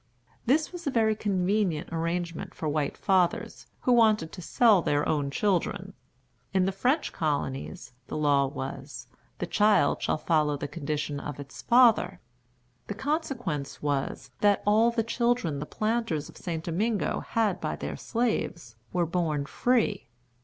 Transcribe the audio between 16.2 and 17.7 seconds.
of St. Domingo had